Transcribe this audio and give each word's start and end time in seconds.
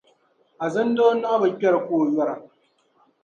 Azindoo 0.65 1.11
nↄhi 1.15 1.37
bi 1.43 1.49
kpεhiri 1.59 1.79
ka 1.85 1.91
o 2.01 2.03
yↄra. 2.05 2.35